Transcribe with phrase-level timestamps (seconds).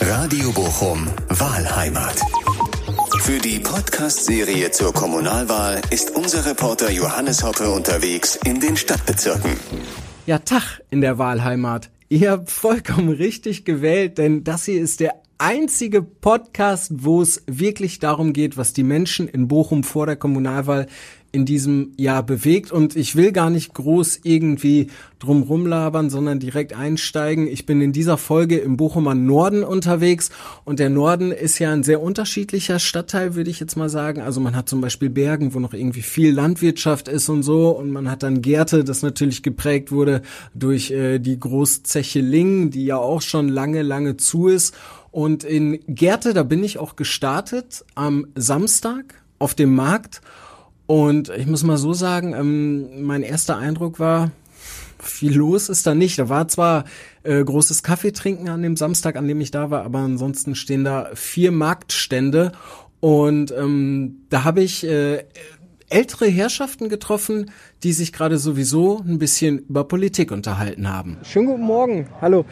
[0.00, 2.20] Radio Bochum Wahlheimat.
[3.20, 9.52] Für die Podcast-Serie zur Kommunalwahl ist unser Reporter Johannes Hoppe unterwegs in den Stadtbezirken.
[10.26, 11.90] Ja, Tag in der Wahlheimat.
[12.08, 17.98] Ihr habt vollkommen richtig gewählt, denn das hier ist der einzige Podcast, wo es wirklich
[17.98, 20.86] darum geht, was die Menschen in Bochum vor der Kommunalwahl
[21.32, 22.72] in diesem Jahr bewegt.
[22.72, 24.88] Und ich will gar nicht groß irgendwie
[25.18, 27.46] drum rumlabern, sondern direkt einsteigen.
[27.46, 30.30] Ich bin in dieser Folge im Bochumer Norden unterwegs.
[30.64, 34.22] Und der Norden ist ja ein sehr unterschiedlicher Stadtteil, würde ich jetzt mal sagen.
[34.22, 37.68] Also man hat zum Beispiel Bergen, wo noch irgendwie viel Landwirtschaft ist und so.
[37.68, 40.22] Und man hat dann Gärte, das natürlich geprägt wurde
[40.54, 44.74] durch äh, die Großzeche Lingen, die ja auch schon lange, lange zu ist.
[45.12, 50.20] Und in Gärte, da bin ich auch gestartet am Samstag auf dem Markt
[50.90, 54.32] und ich muss mal so sagen, ähm, mein erster Eindruck war,
[54.98, 56.18] viel los ist da nicht.
[56.18, 56.82] Da war zwar
[57.22, 61.10] äh, großes Kaffeetrinken an dem Samstag, an dem ich da war, aber ansonsten stehen da
[61.14, 62.50] vier Marktstände
[62.98, 65.22] und ähm, da habe ich äh,
[65.90, 67.52] ältere Herrschaften getroffen,
[67.84, 71.18] die sich gerade sowieso ein bisschen über Politik unterhalten haben.
[71.22, 72.08] Schönen guten Morgen.
[72.20, 72.44] Hallo.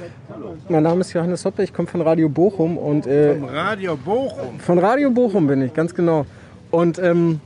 [0.68, 4.60] Mein Name ist Johannes Hoppe, ich komme von Radio Bochum und äh, von Radio Bochum.
[4.60, 6.24] Von Radio Bochum bin ich, ganz genau.
[6.70, 7.40] Und ähm,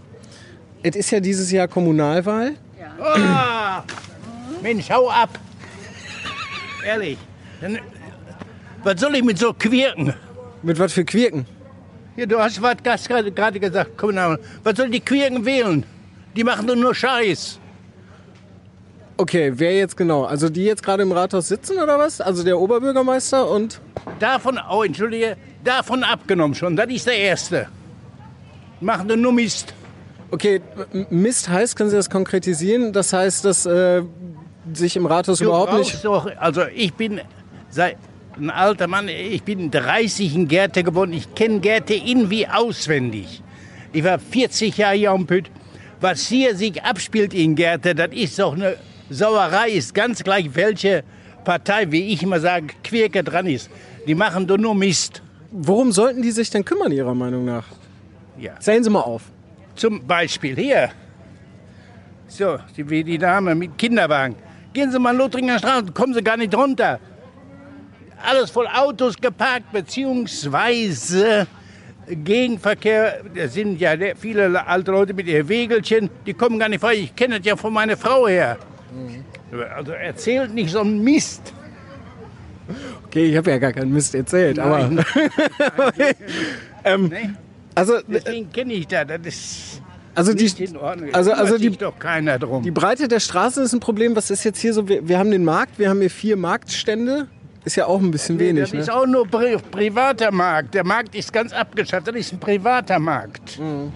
[0.82, 2.54] es ist ja dieses Jahr Kommunalwahl.
[2.78, 3.84] Ja.
[3.84, 5.38] Oh, Mensch, hau ab.
[6.84, 7.18] Ehrlich.
[7.60, 7.78] Dann,
[8.82, 10.14] was soll ich mit so Quirken?
[10.62, 11.46] Mit was für Quirken?
[12.16, 14.40] Ja, du hast was gerade gesagt, Kommunalwahl.
[14.64, 15.84] Was soll die Quirken wählen?
[16.36, 17.58] Die machen doch nur Scheiß.
[19.16, 20.24] Okay, wer jetzt genau?
[20.24, 22.20] Also die jetzt gerade im Rathaus sitzen oder was?
[22.20, 23.80] Also der Oberbürgermeister und?
[24.18, 26.74] Davon, oh entschuldige, davon abgenommen schon.
[26.74, 27.68] Das ist der Erste.
[28.80, 29.74] Machen nur Mist.
[30.32, 30.62] Okay,
[31.10, 32.94] Mist heißt, können Sie das konkretisieren?
[32.94, 34.02] Das heißt, dass äh,
[34.72, 36.02] sich im Rathaus du überhaupt nicht...
[36.02, 37.20] Doch, also ich bin
[37.68, 37.98] seit
[38.38, 41.12] ein alter Mann, ich bin 30 in Gärte geworden.
[41.12, 43.42] Ich kenne Gärte in wie auswendig.
[43.92, 45.50] Ich war 40 Jahre hier am Pütt.
[46.00, 48.76] Was hier sich abspielt in Gärte, das ist doch eine
[49.10, 49.68] Sauerei.
[49.68, 51.04] Ist ganz gleich, welche
[51.44, 53.68] Partei, wie ich immer sage, Quirke dran ist.
[54.06, 55.22] Die machen doch nur Mist.
[55.50, 57.66] Worum sollten die sich denn kümmern, Ihrer Meinung nach?
[58.38, 58.58] Ja.
[58.60, 59.24] Zählen Sie mal auf.
[59.74, 60.90] Zum Beispiel hier.
[62.28, 64.36] So, wie die Dame mit Kinderwagen.
[64.72, 66.98] Gehen Sie mal Lothringer Straße, kommen Sie gar nicht runter.
[68.22, 71.46] Alles voll Autos geparkt, beziehungsweise
[72.06, 73.22] Gegenverkehr.
[73.34, 76.94] Da sind ja viele alte Leute mit ihren Wegelchen, die kommen gar nicht frei.
[76.94, 78.58] Ich kenne das ja von meiner Frau her.
[79.76, 81.52] Also erzählt nicht so einen Mist.
[83.06, 85.04] Okay, ich habe ja gar keinen Mist erzählt, Nein.
[85.68, 85.92] aber.
[86.84, 87.30] ähm, nee?
[87.74, 89.06] Also, Deswegen kenne ich das.
[89.06, 89.82] Das ist
[90.14, 90.52] also die,
[91.12, 92.62] also, also die, doch keiner drum.
[92.62, 94.14] die Breite der Straße ist ein Problem.
[94.14, 94.86] Was ist jetzt hier so?
[94.86, 97.28] Wir, wir haben den Markt, wir haben hier vier Marktstände.
[97.64, 98.64] Ist ja auch ein bisschen nee, wenig.
[98.64, 98.80] Das ne?
[98.80, 100.74] ist auch nur pri privater Markt.
[100.74, 102.08] Der Markt ist ganz abgeschafft.
[102.08, 103.58] Das ist ein privater Markt.
[103.58, 103.92] Mhm.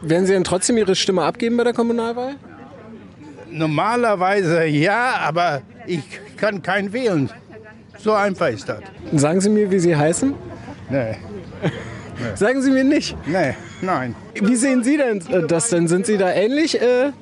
[0.00, 2.36] Werden Sie denn trotzdem Ihre Stimme abgeben bei der Kommunalwahl?
[3.50, 6.02] Normalerweise ja, aber ich
[6.36, 7.28] kann keinen wählen.
[7.98, 8.80] So einfach ist das.
[9.12, 10.32] Sagen Sie mir, wie Sie heißen?
[10.88, 11.16] Nee.
[12.18, 12.36] Nee.
[12.36, 13.16] Sagen Sie mir nicht.
[13.26, 14.14] Nee, nein.
[14.34, 15.86] Wie sehen Sie denn äh, das denn?
[15.88, 17.12] Sind Sie da ähnlich äh,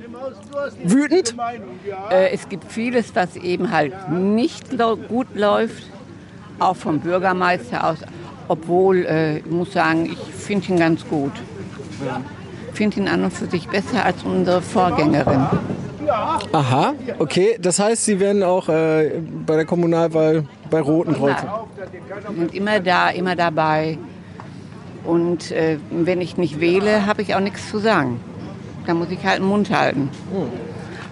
[0.84, 1.34] wütend?
[2.10, 4.66] Äh, es gibt vieles, was eben halt nicht
[5.08, 5.84] gut läuft,
[6.58, 7.98] auch vom Bürgermeister aus.
[8.48, 11.32] Obwohl, äh, ich muss sagen, ich finde ihn ganz gut.
[12.70, 15.46] Ich finde ihn an und für sich besser als unsere Vorgängerin.
[16.52, 17.58] Aha, okay.
[17.60, 21.48] Das heißt, Sie werden auch äh, bei der Kommunalwahl bei Roten Kreuzen?
[22.30, 23.98] Sie sind immer da, immer dabei.
[25.06, 28.20] Und äh, wenn ich nicht wähle, habe ich auch nichts zu sagen.
[28.86, 30.10] Da muss ich halt den Mund halten.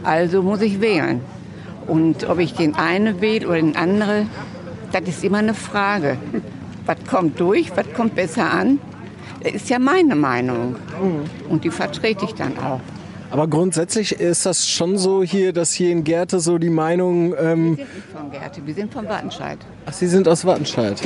[0.03, 1.21] Also muss ich wählen.
[1.87, 4.29] Und ob ich den einen wähle oder den anderen,
[4.93, 6.17] das ist immer eine Frage.
[6.87, 8.79] Was kommt durch, was kommt besser an?
[9.43, 10.77] Das ist ja meine Meinung.
[11.49, 12.81] Und die vertrete ich dann auch.
[13.31, 17.35] Aber grundsätzlich ist das schon so hier, dass hier in Gärte so die Meinung...
[17.39, 19.59] Ähm wir sind nicht von Gärte, wir sind von Wattenscheid.
[19.87, 21.03] Ach, Sie sind aus Wattenscheid.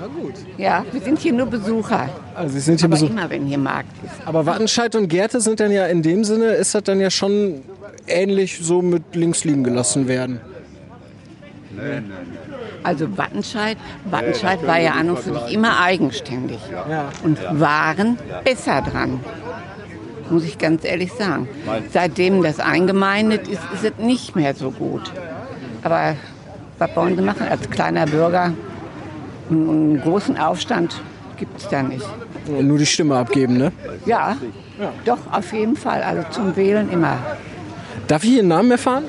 [0.00, 0.34] Na gut.
[0.56, 2.08] Ja, wir sind hier nur Besucher.
[2.34, 3.10] Also Sie sind hier Aber Besucher.
[3.12, 4.14] immer, wenn hier Markt ist.
[4.26, 7.62] Aber Wattenscheid und Gärte sind dann ja in dem Sinne, ist das dann ja schon
[8.06, 10.40] ähnlich so mit links liegen gelassen werden.
[12.82, 17.10] Also Wattenscheid, Wattenscheid war ja an und für sich immer eigenständig Ja.
[17.22, 19.20] und waren besser dran.
[20.30, 21.48] Muss ich ganz ehrlich sagen.
[21.92, 25.10] Seitdem das eingemeindet ist, ist es nicht mehr so gut.
[25.82, 26.16] Aber
[26.78, 28.52] was wollen Sie machen als kleiner Bürger?
[29.50, 31.00] Einen großen Aufstand
[31.36, 32.06] gibt es da nicht.
[32.60, 33.72] Nur die Stimme abgeben, ne?
[34.06, 34.36] Ja,
[35.04, 36.02] doch, auf jeden Fall.
[36.02, 37.18] Also zum Wählen immer.
[38.06, 39.04] Darf ich Ihren Namen erfahren?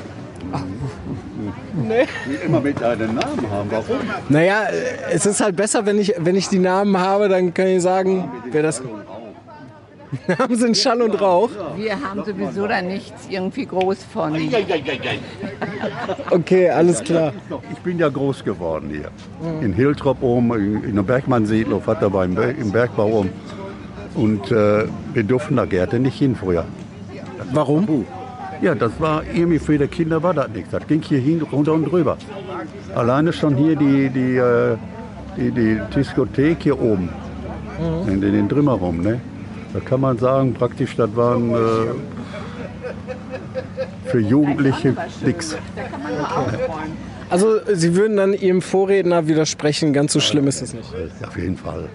[1.87, 2.05] Nee.
[2.25, 3.69] Die immer mit einem Namen haben.
[3.71, 3.97] Warum?
[4.27, 4.63] Naja,
[5.11, 8.29] es ist halt besser, wenn ich, wenn ich die Namen habe, dann kann ich sagen,
[8.51, 8.81] wer das.
[10.27, 11.49] Namen sind Schall und Rauch.
[11.75, 14.35] Wir haben sowieso da nichts irgendwie groß von.
[16.31, 17.33] Okay, alles klar.
[17.71, 19.11] Ich bin ja groß geworden hier.
[19.61, 23.29] In Hiltrop oben, in, in der Bergmann-Siedlung, Vater war im, Berg, im Bergbau oben.
[24.15, 26.65] Und äh, wir durften da Gärte nicht hin früher.
[27.53, 28.05] Warum?
[28.61, 30.71] Ja, das war irgendwie für die Kinder war das nichts.
[30.71, 32.17] Das ging hier hin, runter und drüber.
[32.95, 34.75] Alleine schon hier die, die, äh,
[35.37, 37.09] die, die Diskothek hier oben.
[38.07, 39.21] In den Trümmer rum, ne?
[39.73, 41.57] Da kann man sagen, praktisch, das waren äh,
[44.05, 45.55] für Jugendliche nix.
[47.29, 50.89] Also, Sie würden dann Ihrem Vorredner widersprechen, ganz so schlimm ist es nicht.
[51.25, 51.87] Auf jeden Fall.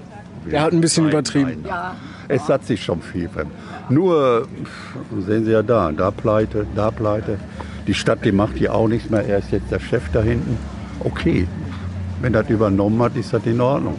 [0.50, 1.64] Der hat ein bisschen Nein, übertrieben.
[1.66, 1.96] nein.
[2.28, 3.56] Es hat sich schon viel verändert.
[3.88, 4.46] Nur,
[5.26, 7.38] sehen Sie ja da, da pleite, da pleite.
[7.86, 9.26] Die Stadt, die macht hier auch nichts mehr.
[9.26, 10.56] Er ist jetzt der Chef da hinten.
[11.00, 11.46] Okay,
[12.22, 13.94] wenn das übernommen hat, ist das in Ordnung.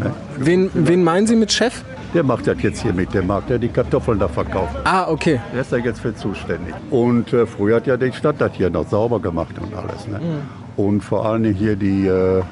[0.00, 0.12] Ne?
[0.38, 1.82] Wen, wen meinen Sie mit Chef?
[2.16, 4.74] Der macht das jetzt hier mit, der mag der die Kartoffeln da verkaufen.
[4.84, 5.38] Ah, okay.
[5.52, 6.74] Der ist da jetzt für zuständig.
[6.90, 10.08] Und äh, früher hat ja die Stadt das hier noch sauber gemacht und alles.
[10.08, 10.18] Ne?
[10.78, 12.42] Und vor allem hier die, äh,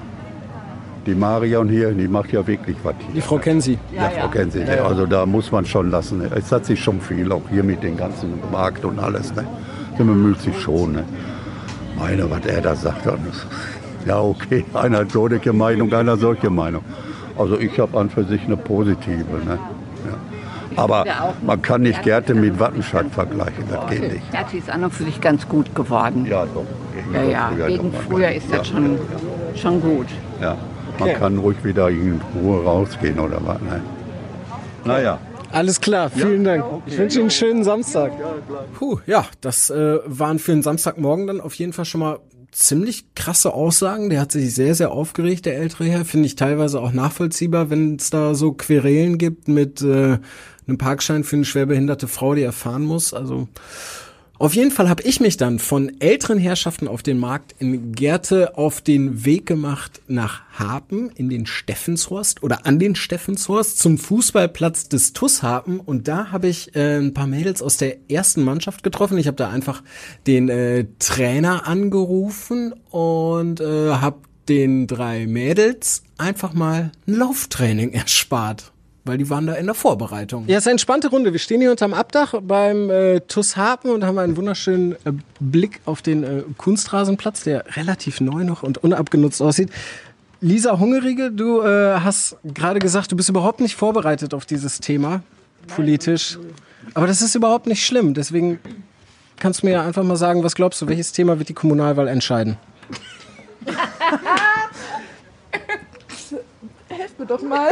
[1.06, 3.14] die Marion hier, die macht ja wirklich was hier.
[3.14, 3.78] Die Frau kennen Sie.
[3.96, 4.58] Ja, Frau kennen Sie.
[4.58, 4.82] ne?
[4.82, 6.19] Also da muss man schon lassen.
[6.19, 6.31] ne?
[6.34, 9.34] Es hat sich schon viel, auch hier mit dem ganzen Markt und alles.
[9.34, 9.46] Ne?
[9.99, 10.93] Der bemüht sich schon.
[10.93, 11.05] Ne?
[11.99, 13.08] Meine, was er da sagt.
[14.05, 14.66] Ja, okay.
[14.75, 16.82] Einer hat so eine Meinung, einer solche Meinung.
[17.37, 19.25] Also ich habe an für sich eine positive.
[19.45, 19.59] Ne?
[20.07, 20.19] Ja.
[20.77, 21.05] Aber
[21.43, 23.65] man kann nicht Gärte mit Wattenscheid vergleichen.
[23.71, 24.25] Das geht nicht.
[24.33, 26.27] Das ist an und für sich ganz gut geworden.
[26.27, 26.65] Ja, doch.
[27.13, 28.01] Ja, ja, gegen doch mal.
[28.09, 28.99] früher ist das schon,
[29.55, 30.07] schon gut.
[30.41, 30.57] Ja.
[30.99, 33.61] Man kann ruhig wieder in Ruhe rausgehen oder was.
[33.61, 33.83] Ne?
[34.85, 35.19] Naja.
[35.51, 36.65] Alles klar, vielen Dank.
[36.87, 38.13] Ich wünsche Ihnen einen schönen Samstag.
[38.77, 42.19] Puh, ja, das äh, waren für einen Samstagmorgen dann auf jeden Fall schon mal
[42.55, 44.11] ziemlich krasse Aussagen.
[44.11, 46.05] Der hat sich sehr, sehr aufgeregt, der ältere Herr.
[46.05, 50.19] Finde ich teilweise auch nachvollziehbar, wenn es da so Querelen gibt mit äh,
[50.67, 53.12] einem Parkschein für eine schwerbehinderte Frau, die er fahren muss.
[53.12, 53.49] Also
[54.37, 58.59] auf jeden Fall habe ich mich dann von älteren Herrschaften auf den Markt in Gärte
[58.59, 64.89] auf den Weg gemacht nach Harpen in den Steffenshorst oder an den Steffenshorst zum Fußballplatz
[64.89, 68.83] des TUS Harpen und da habe ich äh, ein paar Mädels aus der ersten Mannschaft
[68.83, 69.19] getroffen.
[69.19, 69.85] Ich habe da einfach
[70.27, 78.74] den äh, Trainer angerufen und äh, habe den drei Mädels einfach mal ein Lauftraining erspart
[79.05, 80.45] weil die waren da in der Vorbereitung.
[80.47, 81.33] Ja, es ist eine entspannte Runde.
[81.33, 85.81] Wir stehen hier unterm Abdach beim äh, TUS Harpen und haben einen wunderschönen äh, Blick
[85.85, 89.71] auf den äh, Kunstrasenplatz, der relativ neu noch und unabgenutzt aussieht.
[90.41, 95.23] Lisa Hungerige, du äh, hast gerade gesagt, du bist überhaupt nicht vorbereitet auf dieses Thema
[95.67, 96.39] politisch.
[96.93, 98.15] Aber das ist überhaupt nicht schlimm.
[98.15, 98.59] Deswegen
[99.39, 102.09] kannst du mir ja einfach mal sagen, was glaubst du, welches Thema wird die Kommunalwahl
[102.09, 102.57] entscheiden?
[106.89, 107.71] Helft mir doch mal.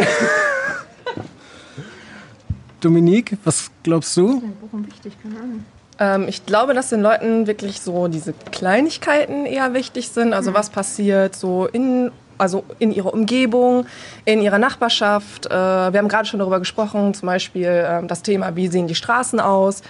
[2.83, 4.43] Dominique, was glaubst du?
[4.61, 5.15] Warum wichtig?
[5.23, 5.65] Keine Ahnung.
[5.99, 10.33] Ähm, ich glaube, dass den Leuten wirklich so diese Kleinigkeiten eher wichtig sind.
[10.33, 13.87] Also was passiert so in, also in ihrer Umgebung,
[14.25, 15.47] in ihrer Nachbarschaft.
[15.47, 18.95] Äh, wir haben gerade schon darüber gesprochen, zum Beispiel ähm, das Thema, wie sehen die
[18.95, 19.83] Straßen aus.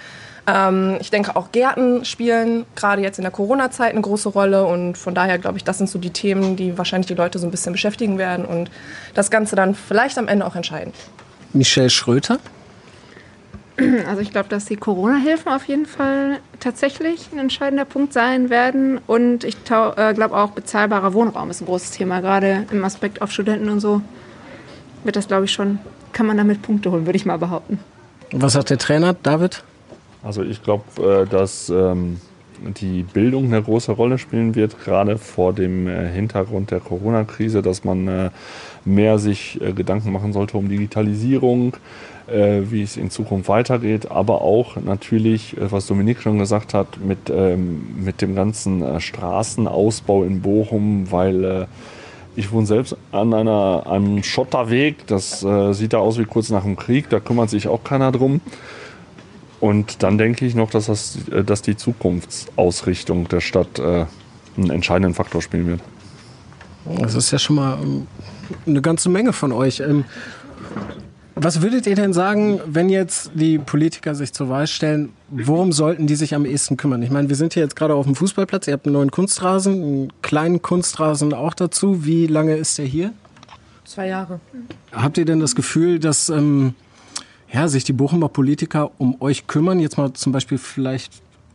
[0.46, 4.98] Ähm, ich denke auch Gärten spielen gerade jetzt in der Corona-Zeit eine große Rolle und
[4.98, 7.52] von daher glaube ich, das sind so die Themen, die wahrscheinlich die Leute so ein
[7.52, 8.70] bisschen beschäftigen werden und
[9.14, 10.92] das Ganze dann vielleicht am Ende auch entscheiden.
[11.52, 12.38] Michelle Schröter?
[14.06, 19.00] Also ich glaube, dass die Corona-Hilfen auf jeden Fall tatsächlich ein entscheidender Punkt sein werden.
[19.06, 23.30] Und ich äh, glaube auch, bezahlbarer Wohnraum ist ein großes Thema, gerade im Aspekt auf
[23.30, 24.02] Studenten und so.
[25.04, 25.78] Wird das, glaube ich, schon,
[26.12, 27.78] kann man damit Punkte holen, würde ich mal behaupten.
[28.32, 29.62] Was sagt der Trainer, David?
[30.22, 32.20] Also ich glaube, dass ähm,
[32.76, 37.84] die Bildung eine große Rolle spielen wird, gerade vor dem äh, Hintergrund der Corona-Krise, dass
[37.84, 38.30] man äh,
[38.84, 41.76] mehr sich äh, Gedanken machen sollte um Digitalisierung,
[42.28, 47.84] wie es in Zukunft weitergeht, aber auch natürlich, was Dominik schon gesagt hat, mit, ähm,
[48.02, 51.66] mit dem ganzen Straßenausbau in Bochum, weil
[52.36, 56.76] ich wohne selbst an einer, einem Schotterweg, das sieht da aus wie kurz nach dem
[56.76, 58.40] Krieg, da kümmert sich auch keiner drum.
[59.62, 64.06] Und dann denke ich noch, dass, das, äh, dass die Zukunftsausrichtung der Stadt äh,
[64.56, 65.80] einen entscheidenden Faktor spielen wird.
[66.98, 68.08] Das ist ja schon mal ähm,
[68.66, 69.78] eine ganze Menge von euch.
[69.78, 70.04] Ähm,
[71.36, 76.08] was würdet ihr denn sagen, wenn jetzt die Politiker sich zur Wahl stellen, worum sollten
[76.08, 77.00] die sich am ehesten kümmern?
[77.04, 79.74] Ich meine, wir sind hier jetzt gerade auf dem Fußballplatz, ihr habt einen neuen Kunstrasen,
[79.74, 82.04] einen kleinen Kunstrasen auch dazu.
[82.04, 83.12] Wie lange ist der hier?
[83.84, 84.40] Zwei Jahre.
[84.90, 86.74] Habt ihr denn das Gefühl, dass ähm,
[87.52, 89.80] ja, sich die Bochumer Politiker um euch kümmern?
[89.80, 91.12] Jetzt mal zum Beispiel vielleicht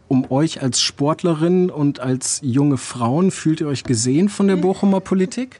[0.07, 3.31] um euch als Sportlerinnen und als junge Frauen?
[3.31, 5.59] Fühlt ihr euch gesehen von der Bochumer Politik?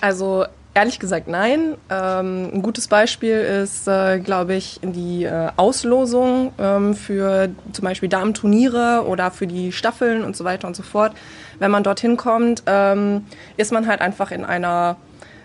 [0.00, 1.74] Also Ehrlich gesagt nein.
[1.90, 8.08] Ähm, ein gutes Beispiel ist, äh, glaube ich, die äh, Auslosung ähm, für zum Beispiel
[8.08, 11.12] Damenturniere oder für die Staffeln und so weiter und so fort.
[11.58, 13.26] Wenn man dorthin kommt, ähm,
[13.56, 14.96] ist man halt einfach in einer,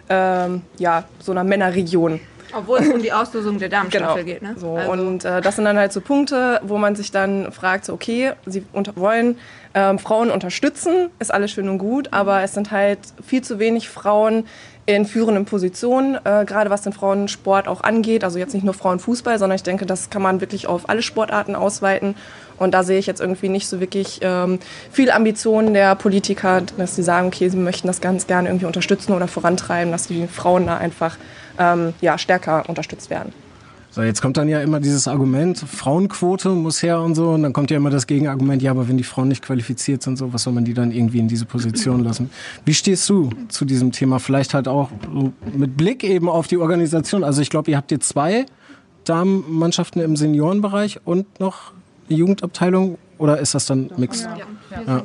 [0.10, 2.20] ähm, ja, so einer Männerregion.
[2.56, 4.34] Obwohl es um die Auslosung der Damenstaffel Genau.
[4.34, 4.56] geht, ne?
[4.58, 7.86] So, Also- Und äh, das sind dann halt so Punkte, wo man sich dann fragt,
[7.86, 8.64] so, okay, sie
[8.96, 9.38] wollen
[9.74, 13.90] ähm, Frauen unterstützen, ist alles schön und gut, aber es sind halt viel zu wenig
[13.90, 14.46] Frauen
[14.88, 18.24] in führenden Positionen, äh, gerade was den Frauensport auch angeht.
[18.24, 21.56] Also jetzt nicht nur Frauenfußball, sondern ich denke, das kann man wirklich auf alle Sportarten
[21.56, 22.16] ausweiten.
[22.58, 24.60] Und da sehe ich jetzt irgendwie nicht so wirklich ähm,
[24.92, 29.12] viel Ambitionen der Politiker, dass sie sagen, okay, sie möchten das ganz gerne irgendwie unterstützen
[29.14, 31.18] oder vorantreiben, dass die Frauen da einfach
[31.60, 33.34] ähm, ja, stärker unterstützt werden.
[33.92, 37.54] So, jetzt kommt dann ja immer dieses Argument, Frauenquote muss her und so, und dann
[37.54, 40.44] kommt ja immer das Gegenargument, ja, aber wenn die Frauen nicht qualifiziert sind, so, was
[40.44, 42.30] soll man die dann irgendwie in diese Position lassen?
[42.66, 44.20] Wie stehst du zu diesem Thema?
[44.20, 44.90] Vielleicht halt auch
[45.56, 47.24] mit Blick eben auf die Organisation.
[47.24, 48.46] Also ich glaube, ihr habt hier zwei
[49.06, 51.72] Damenmannschaften im Seniorenbereich und noch
[52.10, 54.28] eine Jugendabteilung, oder ist das dann mixed?
[54.86, 55.04] Ja.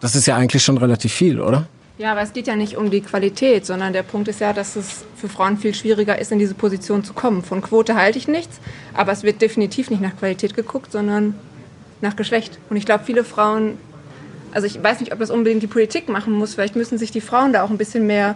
[0.00, 1.66] Das ist ja eigentlich schon relativ viel, oder?
[1.96, 4.74] Ja, aber es geht ja nicht um die Qualität, sondern der Punkt ist ja, dass
[4.74, 7.44] es für Frauen viel schwieriger ist, in diese Position zu kommen.
[7.44, 8.58] Von Quote halte ich nichts,
[8.94, 11.36] aber es wird definitiv nicht nach Qualität geguckt, sondern
[12.00, 12.58] nach Geschlecht.
[12.68, 13.78] Und ich glaube, viele Frauen,
[14.52, 17.20] also ich weiß nicht, ob das unbedingt die Politik machen muss, vielleicht müssen sich die
[17.20, 18.34] Frauen da auch ein bisschen mehr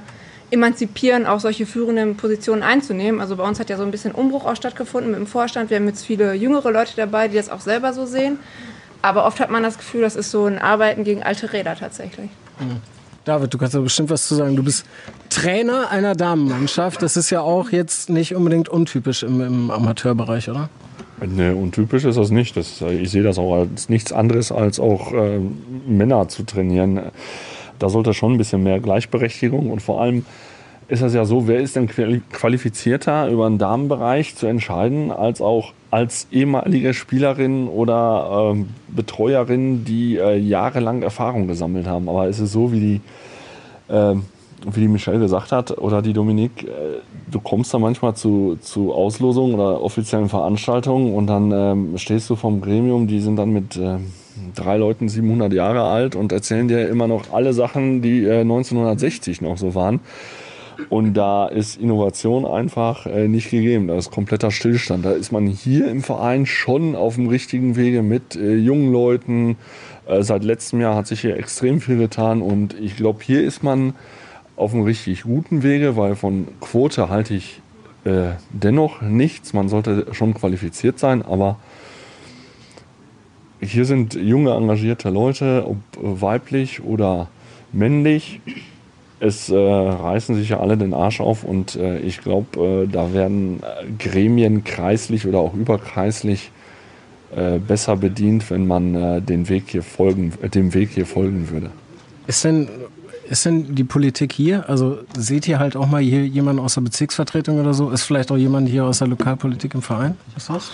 [0.52, 3.20] emanzipieren, auch solche führenden Positionen einzunehmen.
[3.20, 5.68] Also bei uns hat ja so ein bisschen Umbruch auch stattgefunden mit dem Vorstand.
[5.70, 8.38] Wir haben jetzt viele jüngere Leute dabei, die das auch selber so sehen.
[9.02, 12.30] Aber oft hat man das Gefühl, das ist so ein Arbeiten gegen alte Räder tatsächlich.
[13.28, 14.56] David, du kannst da bestimmt was zu sagen.
[14.56, 14.86] Du bist
[15.28, 17.02] Trainer einer Damenmannschaft.
[17.02, 20.70] Das ist ja auch jetzt nicht unbedingt untypisch im, im Amateurbereich, oder?
[21.20, 22.56] Ne, untypisch ist das nicht.
[22.56, 25.40] Das, ich sehe das auch als nichts anderes, als auch äh,
[25.86, 27.00] Männer zu trainieren.
[27.78, 30.24] Da sollte schon ein bisschen mehr Gleichberechtigung und vor allem
[30.88, 35.42] ist es ja so, wer ist denn quali- qualifizierter über den Damenbereich zu entscheiden, als
[35.42, 42.08] auch als ehemalige Spielerin oder ähm, Betreuerin, die äh, jahrelang Erfahrung gesammelt haben.
[42.08, 43.00] Aber es ist so, wie die,
[43.88, 44.24] ähm,
[44.70, 48.92] wie die Michelle gesagt hat oder die Dominik, äh, du kommst da manchmal zu, zu
[48.92, 53.76] Auslosungen oder offiziellen Veranstaltungen und dann ähm, stehst du vom Gremium, die sind dann mit
[53.76, 54.12] ähm,
[54.54, 59.40] drei Leuten 700 Jahre alt und erzählen dir immer noch alle Sachen, die äh, 1960
[59.40, 60.00] noch so waren.
[60.88, 63.88] Und da ist Innovation einfach äh, nicht gegeben.
[63.88, 65.04] Da ist kompletter Stillstand.
[65.04, 69.56] Da ist man hier im Verein schon auf dem richtigen Wege mit äh, jungen Leuten.
[70.06, 73.62] Äh, seit letztem Jahr hat sich hier extrem viel getan und ich glaube, hier ist
[73.62, 73.94] man
[74.56, 77.60] auf einem richtig guten Wege, weil von Quote halte ich
[78.04, 79.52] äh, dennoch nichts.
[79.52, 81.56] Man sollte schon qualifiziert sein, aber
[83.60, 87.28] hier sind junge, engagierte Leute, ob weiblich oder
[87.72, 88.40] männlich.
[89.20, 93.12] Es äh, reißen sich ja alle den Arsch auf und äh, ich glaube, äh, da
[93.12, 96.52] werden äh, Gremien kreislich oder auch überkreislich
[97.34, 101.50] äh, besser bedient, wenn man äh, den Weg hier folgen, äh, dem Weg hier folgen
[101.50, 101.70] würde.
[102.26, 102.68] Ist denn,
[103.28, 104.68] ist denn die Politik hier?
[104.68, 107.90] Also seht ihr halt auch mal hier jemanden aus der Bezirksvertretung oder so?
[107.90, 110.16] Ist vielleicht auch jemand hier aus der Lokalpolitik im Verein?
[110.34, 110.70] Was war's?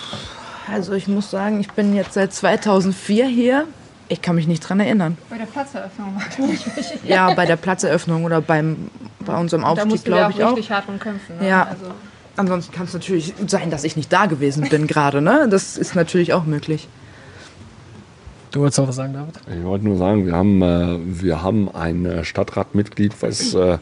[0.71, 3.65] Also ich muss sagen, ich bin jetzt seit 2004 hier.
[4.07, 5.17] Ich kann mich nicht dran erinnern.
[5.29, 7.05] Bei der Platzeröffnung war ich nicht.
[7.07, 8.89] Ja, bei der Platzeröffnung oder beim,
[9.25, 10.49] bei unserem Da Aufstieg, mussten wir glaube auch ich auch.
[10.57, 11.37] richtig hart drum kämpfen.
[11.39, 11.49] Ne?
[11.49, 11.63] Ja.
[11.63, 11.85] Also,
[12.37, 15.21] Ansonsten kann es natürlich sein, dass ich nicht da gewesen bin gerade.
[15.21, 15.47] Ne?
[15.49, 16.89] Das ist natürlich auch möglich.
[18.51, 19.35] Du wolltest noch was sagen, David?
[19.57, 23.77] Ich wollte nur sagen, wir haben, äh, wir haben ein äh, Stadtratmitglied, was äh,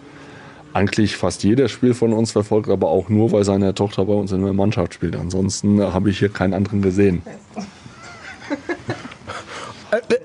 [0.74, 4.32] eigentlich fast jedes Spiel von uns verfolgt, aber auch nur, weil seine Tochter bei uns
[4.32, 5.16] in der Mannschaft spielt.
[5.16, 7.24] Ansonsten äh, habe ich hier keinen anderen gesehen.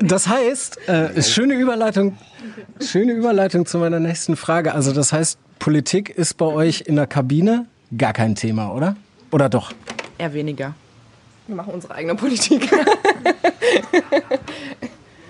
[0.00, 2.16] Das heißt, äh, schöne Überleitung,
[2.80, 4.74] schöne Überleitung zu meiner nächsten Frage.
[4.74, 8.96] Also das heißt, Politik ist bei euch in der Kabine gar kein Thema, oder?
[9.30, 9.72] Oder doch?
[10.16, 10.74] Eher weniger.
[11.46, 12.70] Wir machen unsere eigene Politik.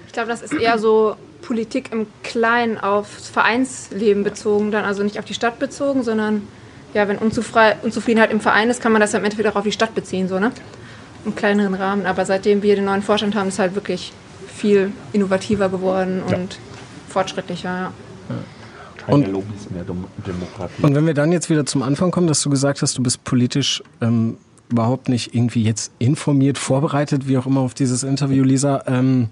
[0.07, 5.19] ich glaube, das ist eher so Politik im Kleinen aufs Vereinsleben bezogen, dann also nicht
[5.19, 6.47] auf die Stadt bezogen, sondern
[6.95, 9.65] ja, wenn Unzufrei Unzufriedenheit im Verein ist, kann man das ja im Endeffekt auch auf
[9.65, 10.53] die Stadt beziehen, so ne?
[11.25, 12.07] Im kleineren Rahmen.
[12.07, 14.13] Aber seitdem wir den neuen Vorstand haben, ist es halt wirklich
[14.59, 16.59] viel innovativer geworden und
[17.09, 17.93] fortschrittlicher.
[18.29, 18.37] Ja.
[20.27, 20.83] Demokratie.
[20.83, 23.25] Und wenn wir dann jetzt wieder zum Anfang kommen, dass du gesagt hast, du bist
[23.25, 24.37] politisch ähm,
[24.71, 28.83] überhaupt nicht irgendwie jetzt informiert, vorbereitet, wie auch immer auf dieses Interview, Lisa.
[28.87, 29.31] Ähm,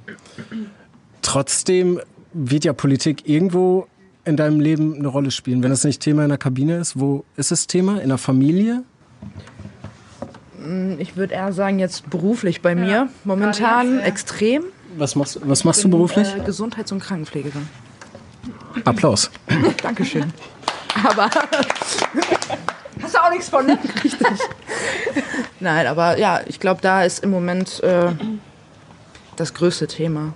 [1.20, 2.00] trotzdem
[2.32, 3.86] wird ja Politik irgendwo
[4.24, 5.62] in deinem Leben eine Rolle spielen.
[5.62, 8.00] Wenn es nicht Thema in der Kabine ist, wo ist es Thema?
[8.00, 8.82] In der Familie?
[10.98, 13.08] Ich würde eher sagen, jetzt beruflich bei mir.
[13.24, 14.64] Momentan extrem.
[14.96, 16.28] Was machst, was machst du beruflich?
[16.34, 17.68] Äh, Gesundheits- und Krankenpflegerin.
[18.84, 19.30] Applaus.
[19.82, 20.32] Dankeschön.
[21.04, 21.28] Aber.
[23.02, 23.78] Hast du auch nichts von, ne?
[24.02, 24.26] Richtig.
[25.60, 28.08] Nein, aber ja, ich glaube, da ist im Moment äh,
[29.36, 30.32] das größte Thema.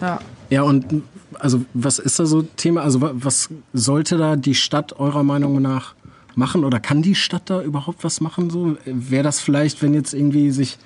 [0.00, 0.20] Ja.
[0.50, 1.02] Ja, und
[1.38, 2.82] also was ist da so Thema?
[2.82, 5.94] Also wa- was sollte da die Stadt eurer Meinung nach
[6.36, 8.48] machen oder kann die Stadt da überhaupt was machen?
[8.48, 10.78] So wäre das vielleicht, wenn jetzt irgendwie sich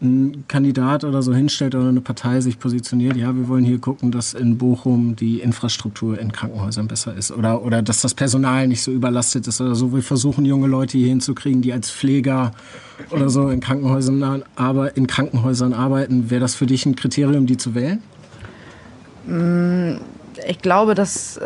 [0.00, 4.12] ein Kandidat oder so hinstellt oder eine Partei sich positioniert, ja, wir wollen hier gucken,
[4.12, 8.82] dass in Bochum die Infrastruktur in Krankenhäusern besser ist oder, oder dass das Personal nicht
[8.82, 9.92] so überlastet ist oder so.
[9.92, 12.52] Wir versuchen junge Leute hier hinzukriegen, die als Pfleger
[13.10, 16.30] oder so in Krankenhäusern, aber in Krankenhäusern arbeiten.
[16.30, 18.00] Wäre das für dich ein Kriterium, die zu wählen?
[20.46, 21.40] Ich glaube, das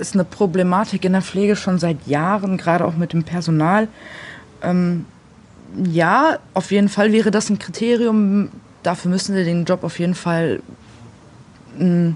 [0.00, 3.88] ist eine Problematik in der Pflege schon seit Jahren, gerade auch mit dem Personal.
[4.62, 5.04] Ähm,
[5.84, 8.50] ja, auf jeden Fall wäre das ein Kriterium.
[8.82, 10.62] Dafür müssen wir den Job auf jeden Fall
[11.78, 12.10] mm,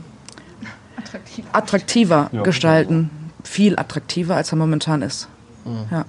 [1.52, 3.10] attraktiver gestalten.
[3.44, 5.28] Viel attraktiver, als er momentan ist.
[5.90, 6.04] Ja.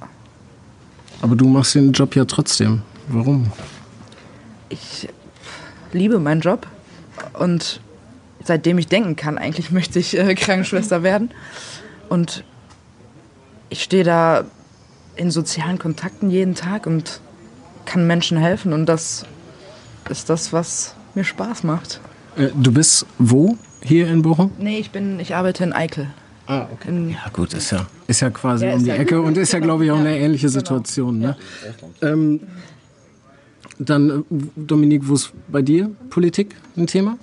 [1.22, 2.82] Aber du machst den Job ja trotzdem.
[3.08, 3.52] Warum?
[4.70, 5.10] Ich
[5.92, 6.68] liebe meinen Job
[7.34, 7.82] und
[8.44, 11.32] seitdem ich denken kann, eigentlich möchte ich äh, Krankenschwester werden.
[12.10, 12.44] Und
[13.70, 14.44] ich stehe da
[15.16, 17.22] in sozialen Kontakten jeden Tag und
[17.86, 19.26] kann Menschen helfen und das
[20.10, 22.00] ist das, was mir Spaß macht.
[22.38, 24.52] Äh, du bist wo hier in Bochum?
[24.58, 26.08] Nee, ich bin, ich arbeite in Eikel.
[26.48, 26.90] Ah, okay.
[26.90, 29.54] In, Ja gut, ist ja, ist ja quasi Ja, um die ja- Ecke und ist
[29.54, 31.20] ja, glaube ich, auch eine ähnliche Situation.
[31.20, 31.36] Ne?
[32.02, 32.42] Ähm,
[33.80, 34.24] dann, äh,
[34.56, 37.18] Dominik, wo ist bei dir Politik ein Thema?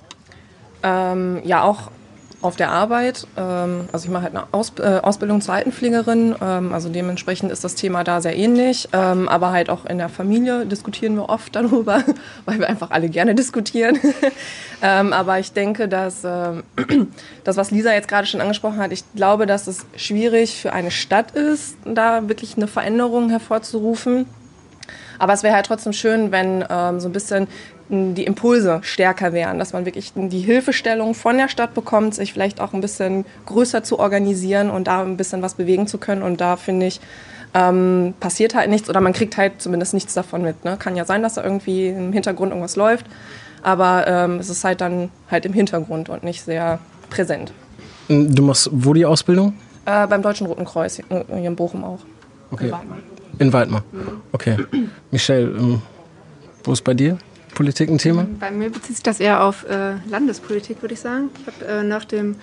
[0.83, 1.91] Ähm, ja, auch
[2.41, 3.27] auf der Arbeit.
[3.37, 6.35] Ähm, also ich mache halt eine Aus äh, Ausbildung zur Altenpflegerin.
[6.41, 8.87] Ähm, also dementsprechend ist das Thema da sehr ähnlich.
[8.93, 12.03] Ähm, aber halt auch in der Familie diskutieren wir oft darüber,
[12.45, 13.99] weil wir einfach alle gerne diskutieren.
[14.81, 16.63] ähm, aber ich denke, dass ähm,
[17.43, 20.91] das, was Lisa jetzt gerade schon angesprochen hat, ich glaube, dass es schwierig für eine
[20.91, 24.25] Stadt ist, da wirklich eine Veränderung hervorzurufen.
[25.19, 27.47] Aber es wäre halt trotzdem schön, wenn ähm, so ein bisschen
[27.89, 32.61] die Impulse stärker wären, dass man wirklich die Hilfestellung von der Stadt bekommt, sich vielleicht
[32.61, 36.21] auch ein bisschen größer zu organisieren und da ein bisschen was bewegen zu können.
[36.21, 37.01] Und da finde ich,
[37.55, 40.63] ähm, passiert halt nichts oder man kriegt halt zumindest nichts davon mit.
[40.65, 40.77] Ne?
[40.77, 43.07] Kann ja sein, dass da irgendwie im Hintergrund irgendwas läuft,
[43.63, 46.77] aber ähm, es ist halt dann halt im Hintergrund und nicht sehr
[47.09, 47.51] präsent.
[48.07, 49.53] Ähm, Du machst wo die Ausbildung?
[49.85, 51.99] Äh, beim Deutschen Roten Kreuz hier in Bochum auch.
[52.51, 52.71] Okay.
[53.39, 53.83] In Weidmar.
[54.31, 54.57] Okay.
[55.09, 55.81] Michelle, ähm,
[56.63, 57.17] wo ist bei dir
[57.59, 58.25] Politik ein Thema?
[58.39, 61.29] Bei mir bezieht sich das eher auf äh, Landespolitik, würde ich sagen.
[61.41, 62.37] Ich habe äh, nach dem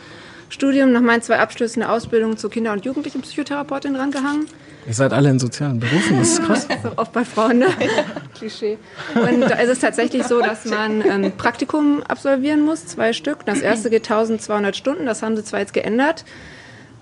[0.50, 4.46] Studium, nach meinen zwei Abschlüssen eine Ausbildung zur Kinder- und Jugendlichenpsychotherapeutin drangehangen.
[4.86, 6.68] Ihr seid alle in sozialen Berufen, das ist krass.
[6.82, 7.68] So oft bei Frauen, ne?
[8.34, 8.76] Klischee.
[9.14, 13.46] Und da ist es tatsächlich so, dass man ein Praktikum absolvieren muss, zwei Stück.
[13.46, 16.26] Das erste geht 1200 Stunden, das haben sie zwar jetzt geändert,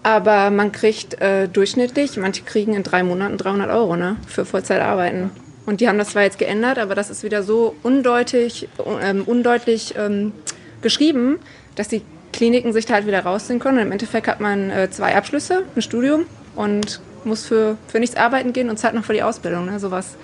[0.05, 5.33] aber man kriegt äh, durchschnittlich, manche kriegen in drei Monaten 300 Euro ne, für Vollzeitarbeiten.
[5.67, 8.69] Und die haben das zwar jetzt geändert, aber das ist wieder so undeutig,
[9.01, 10.33] ähm, undeutlich ähm,
[10.83, 11.39] geschrieben,
[11.75, 13.79] dass die Kliniken sich da halt wieder rausziehen können.
[13.79, 18.17] Und im Endeffekt hat man äh, zwei Abschlüsse, ein Studium und muss für, für nichts
[18.17, 19.67] arbeiten gehen und zahlt noch für die Ausbildung.
[19.67, 19.79] Ne?
[19.79, 20.17] Sowas.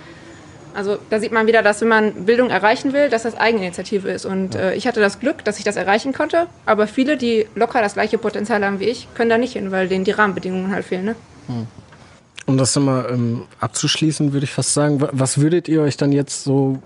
[0.73, 4.25] Also da sieht man wieder, dass wenn man Bildung erreichen will, dass das Eigeninitiative ist.
[4.25, 6.47] Und äh, ich hatte das Glück, dass ich das erreichen konnte.
[6.65, 9.87] Aber viele, die locker das gleiche Potenzial haben wie ich, können da nicht hin, weil
[9.87, 11.05] denen die Rahmenbedingungen halt fehlen.
[11.05, 11.15] Ne?
[12.51, 16.11] Um das nochmal ähm, abzuschließen, würde ich fast sagen, wa- was würdet ihr euch dann
[16.11, 16.79] jetzt so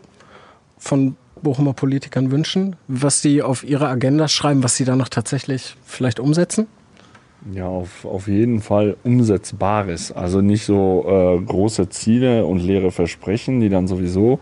[0.78, 5.76] von Bochumer Politikern wünschen, was sie auf ihre Agenda schreiben, was sie da noch tatsächlich
[5.84, 6.68] vielleicht umsetzen?
[7.52, 10.12] Ja, auf, auf jeden Fall umsetzbares.
[10.12, 14.40] Also nicht so äh, große Ziele und leere Versprechen, die dann sowieso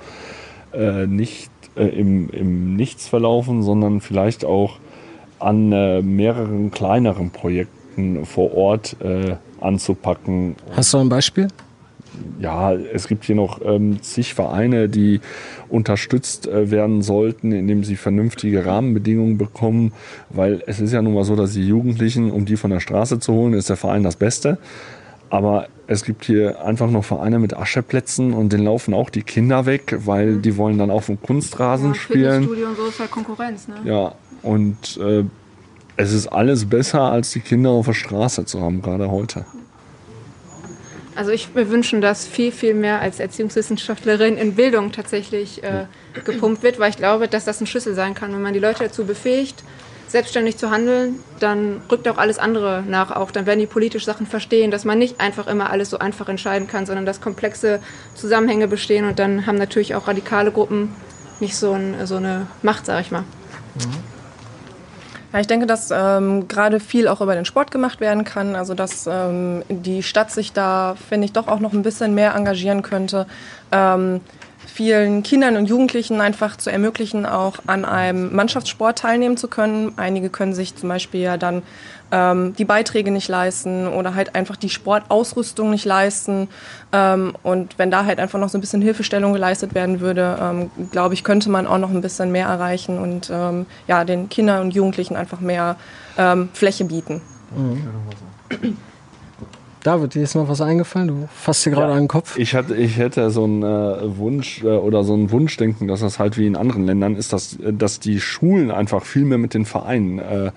[0.73, 4.77] äh, nicht äh, im, im Nichts verlaufen, sondern vielleicht auch
[5.39, 10.55] an äh, mehreren kleineren Projekten vor Ort äh, anzupacken.
[10.75, 11.47] Hast du ein Beispiel?
[12.39, 15.19] Ja, es gibt hier noch ähm, zig Vereine, die
[15.69, 19.93] unterstützt äh, werden sollten, indem sie vernünftige Rahmenbedingungen bekommen,
[20.29, 23.19] weil es ist ja nun mal so, dass die Jugendlichen, um die von der Straße
[23.19, 24.57] zu holen, ist der Verein das Beste.
[25.29, 29.65] Aber es gibt hier einfach noch Vereine mit Ascheplätzen und den laufen auch die Kinder
[29.65, 32.43] weg, weil die wollen dann auf dem Kunstrasen spielen.
[32.43, 33.67] Fitnessstudio und so ist halt Konkurrenz.
[33.67, 33.75] Ne?
[33.83, 35.23] Ja, und äh,
[35.97, 39.45] es ist alles besser, als die Kinder auf der Straße zu haben, gerade heute.
[41.15, 45.85] Also ich mir wünschen, dass viel, viel mehr als Erziehungswissenschaftlerin in Bildung tatsächlich äh,
[46.25, 48.85] gepumpt wird, weil ich glaube, dass das ein Schlüssel sein kann, wenn man die Leute
[48.85, 49.63] dazu befähigt,
[50.07, 53.11] selbstständig zu handeln, dann rückt auch alles andere nach.
[53.11, 56.29] Auch dann werden die politisch Sachen verstehen, dass man nicht einfach immer alles so einfach
[56.29, 57.79] entscheiden kann, sondern dass komplexe
[58.15, 60.89] Zusammenhänge bestehen und dann haben natürlich auch radikale Gruppen
[61.39, 63.23] nicht so, ein, so eine Macht, sag ich mal.
[65.33, 68.55] Ja, ich denke, dass ähm, gerade viel auch über den Sport gemacht werden kann.
[68.55, 72.35] Also dass ähm, die Stadt sich da, finde ich, doch auch noch ein bisschen mehr
[72.35, 73.25] engagieren könnte.
[73.71, 74.21] Ähm,
[74.67, 79.93] vielen Kindern und Jugendlichen einfach zu ermöglichen, auch an einem Mannschaftssport teilnehmen zu können.
[79.97, 81.63] Einige können sich zum Beispiel ja dann
[82.11, 86.47] ähm, die Beiträge nicht leisten oder halt einfach die Sportausrüstung nicht leisten.
[86.91, 90.71] Ähm, und wenn da halt einfach noch so ein bisschen Hilfestellung geleistet werden würde, ähm,
[90.91, 94.61] glaube ich, könnte man auch noch ein bisschen mehr erreichen und ähm, ja, den Kindern
[94.61, 95.75] und Jugendlichen einfach mehr
[96.17, 97.21] ähm, Fläche bieten.
[97.55, 98.77] Mhm.
[99.83, 101.09] David, dir ist noch was eingefallen?
[101.09, 102.37] Du fasst dir gerade ja, an den Kopf.
[102.37, 106.19] Ich, hatte, ich hätte so einen äh, Wunsch äh, oder so ein Wunschdenken, dass das
[106.19, 109.53] halt wie in anderen Ländern ist, dass, äh, dass die Schulen einfach viel mehr mit
[109.53, 110.51] den Vereinen äh,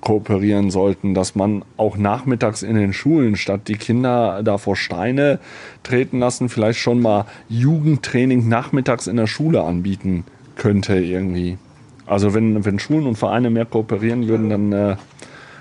[0.00, 5.40] kooperieren sollten, dass man auch nachmittags in den Schulen statt die Kinder da vor Steine
[5.82, 10.24] treten lassen, vielleicht schon mal Jugendtraining nachmittags in der Schule anbieten
[10.56, 11.58] könnte irgendwie.
[12.06, 14.96] Also wenn, wenn Schulen und Vereine mehr kooperieren würden, dann äh,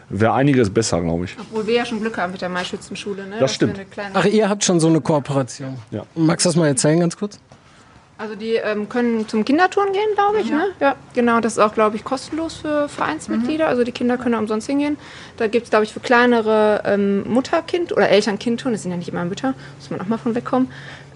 [0.10, 1.36] wäre einiges besser, glaube ich.
[1.40, 3.28] Obwohl wir ja schon Glück haben mit der Maischützenschule.
[3.28, 3.38] Ne?
[3.40, 3.80] Das stimmt.
[4.14, 5.78] Ach, ihr habt schon so eine Kooperation.
[5.92, 6.04] Ja.
[6.16, 7.40] Magst du das mal erzählen ganz kurz?
[8.18, 10.50] Also die ähm, können zum Kinderturnen gehen, glaube ich.
[10.50, 10.58] Ja.
[10.58, 10.64] Ne?
[10.82, 11.40] ja, genau.
[11.40, 13.66] Das ist auch, glaube ich, kostenlos für Vereinsmitglieder.
[13.66, 13.70] Mhm.
[13.70, 14.98] Also die Kinder können umsonst hingehen.
[15.38, 19.08] Da gibt es, glaube ich, für kleinere ähm, Mutter-Kind- oder Eltern-Kind-Touren, das sind ja nicht
[19.08, 20.70] immer Mütter, muss man auch mal von wegkommen.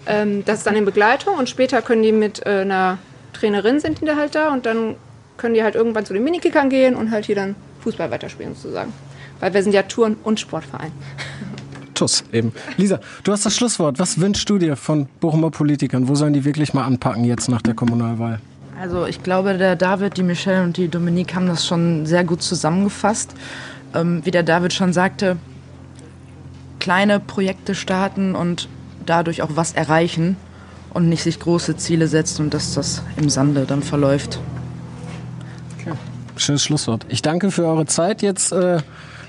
[0.06, 2.98] Ähm, das ist dann in Begleitung und später können die mit äh, einer
[3.34, 4.96] Trainerin sind die da halt da und dann
[5.36, 7.54] können die halt irgendwann zu den Minikickern gehen und halt hier dann
[7.84, 8.92] Fußball weiterspielen sozusagen.
[9.40, 10.90] Weil wir sind ja Touren- und Sportverein.
[11.94, 12.52] TUS eben.
[12.76, 13.98] Lisa, du hast das Schlusswort.
[13.98, 16.08] Was wünschst du dir von Bochumer Politikern?
[16.08, 18.40] Wo sollen die wirklich mal anpacken jetzt nach der Kommunalwahl?
[18.80, 22.42] Also ich glaube, der David, die Michelle und die Dominique haben das schon sehr gut
[22.42, 23.34] zusammengefasst.
[23.94, 25.36] Ähm, wie der David schon sagte,
[26.80, 28.68] kleine Projekte starten und
[29.06, 30.36] dadurch auch was erreichen
[30.92, 34.40] und nicht sich große Ziele setzen und dass das im Sande dann verläuft.
[36.36, 37.06] Schönes Schlusswort.
[37.08, 38.22] Ich danke für eure Zeit.
[38.22, 38.78] Jetzt äh,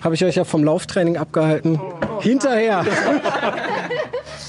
[0.02, 1.80] habe ich euch ja vom Lauftraining abgehalten.
[2.22, 2.86] Hinterher.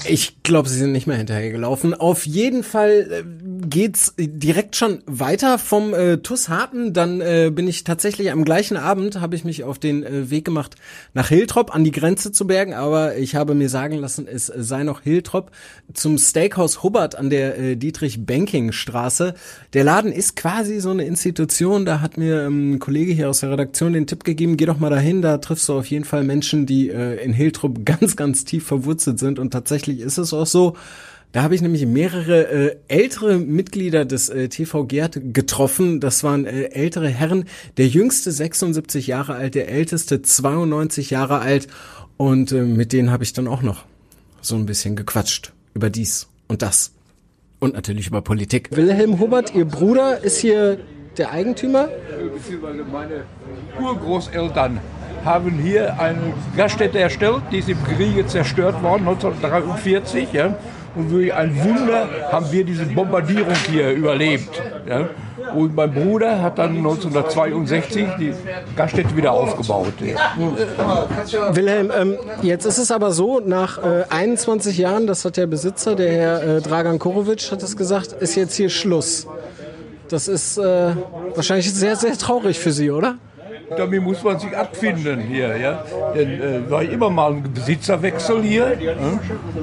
[0.09, 1.93] Ich glaube, sie sind nicht mehr hinterhergelaufen.
[1.93, 3.23] Auf jeden Fall äh,
[3.67, 6.49] geht's direkt schon weiter vom äh, TUS.
[6.91, 10.45] Dann äh, bin ich tatsächlich am gleichen Abend habe ich mich auf den äh, Weg
[10.45, 10.75] gemacht
[11.13, 14.83] nach Hiltrop an die Grenze zu bergen, aber ich habe mir sagen lassen, es sei
[14.83, 15.51] noch Hiltrop
[15.93, 19.33] zum Steakhouse Hubbard an der äh, Dietrich Banking Straße.
[19.73, 21.85] Der Laden ist quasi so eine Institution.
[21.85, 24.79] Da hat mir ähm, ein Kollege hier aus der Redaktion den Tipp gegeben: Geh doch
[24.79, 25.21] mal dahin.
[25.21, 29.19] Da triffst du auf jeden Fall Menschen, die äh, in Hiltrop ganz ganz tief verwurzelt
[29.19, 30.75] sind und tatsächlich ist es auch so.
[31.33, 35.99] Da habe ich nämlich mehrere äh, ältere Mitglieder des äh, TV Gerd getroffen.
[35.99, 37.45] Das waren äh, ältere Herren.
[37.77, 41.67] Der jüngste 76 Jahre alt, der älteste 92 Jahre alt.
[42.15, 43.83] Und äh, mit denen habe ich dann auch noch
[44.41, 46.93] so ein bisschen gequatscht über dies und das.
[47.59, 48.69] Und natürlich über Politik.
[48.75, 50.79] Wilhelm Hubert, Ihr Bruder, ist hier
[51.17, 51.89] der Eigentümer?
[52.91, 53.25] Meine
[53.79, 54.79] Urgroßeltern
[55.27, 60.33] haben hier eine Gaststätte erstellt, die ist im Kriege zerstört worden, 1943.
[60.33, 60.55] Ja.
[60.95, 64.61] Und durch ein Wunder haben wir diese Bombardierung hier überlebt.
[64.89, 65.09] Ja.
[65.53, 68.33] Und mein Bruder hat dann 1962 die
[68.75, 69.93] Gaststätte wieder aufgebaut.
[70.01, 71.55] Ja.
[71.55, 75.95] Wilhelm, ähm, jetzt ist es aber so, nach äh, 21 Jahren, das hat der Besitzer,
[75.95, 79.27] der Herr äh, Dragan Korovic, hat es gesagt, ist jetzt hier Schluss.
[80.09, 80.93] Das ist äh,
[81.35, 83.15] wahrscheinlich sehr, sehr traurig für Sie, oder?
[83.75, 85.57] Damit muss man sich abfinden hier.
[85.57, 85.83] Ja?
[86.15, 88.77] Denn äh, war immer mal ein Besitzerwechsel hier.
[88.79, 88.93] Ja?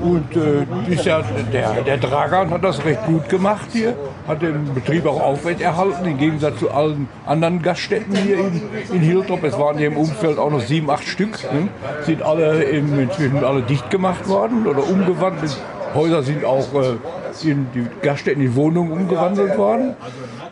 [0.02, 3.94] Und äh, ja, der, der Dragan hat das recht gut gemacht hier.
[4.28, 8.62] Hat den Betrieb auch aufrechterhalten, im Gegensatz zu allen anderen Gaststätten hier in,
[8.92, 9.42] in Hilltop.
[9.42, 11.42] Es waren hier im Umfeld auch noch sieben, acht Stück.
[11.52, 11.68] Ne?
[12.02, 15.56] Sind alle in, inzwischen alle dicht gemacht worden oder umgewandelt.
[15.94, 19.94] Häuser sind auch äh, in die Gaststätten in Wohnungen umgewandelt worden.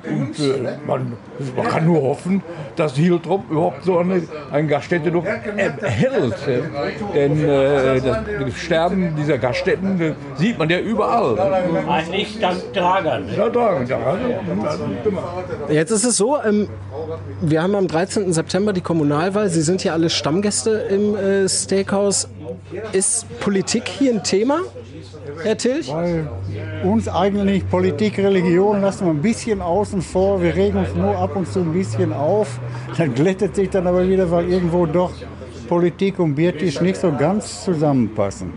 [0.05, 1.13] Und äh, man,
[1.57, 2.43] man, kann nur hoffen,
[2.75, 6.35] dass Hiltrop überhaupt so eine, eine Gaststätte noch erhält.
[7.15, 11.39] Denn äh, das Sterben dieser Gaststätten äh, sieht man ja überall.
[11.89, 13.25] Eigentlich dank Dragan.
[13.37, 13.87] Ja, Dragan.
[15.69, 16.69] Jetzt ist es so, ähm,
[17.41, 18.33] wir haben am 13.
[18.33, 19.49] September die Kommunalwahl.
[19.51, 22.29] Sie sind hier alle Stammgäste im äh, Steakhouse.
[22.93, 24.61] Ist Politik hier ein Thema?
[25.43, 25.93] Herr Tilch?
[25.93, 26.29] Weil
[26.85, 30.43] uns eigentlich Politik, Religion lassen wir ein bisschen außen vor.
[30.43, 32.59] Wir regen uns nur ab und zu ein bisschen auf.
[32.97, 35.13] Dann glättet sich dann aber wieder, weil irgendwo doch
[35.69, 38.53] Politik und Biertisch nicht so ganz zusammenpassen.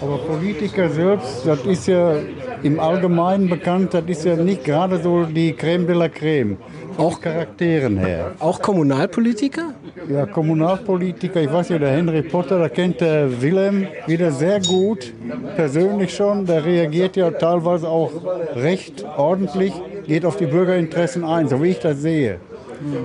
[0.00, 2.16] Aber Politiker selbst, das ist ja
[2.62, 6.56] im Allgemeinen bekannt, das ist ja nicht gerade so die Creme de la Creme.
[6.98, 8.32] Auch Charakteren her.
[8.38, 9.74] Auch Kommunalpolitiker?
[10.08, 15.12] Ja, Kommunalpolitiker, ich weiß ja, der Henry Potter, da kennt der Willem wieder sehr gut,
[15.56, 16.46] persönlich schon.
[16.46, 18.12] Der reagiert ja teilweise auch
[18.54, 19.72] recht ordentlich,
[20.06, 22.38] geht auf die Bürgerinteressen ein, so wie ich das sehe.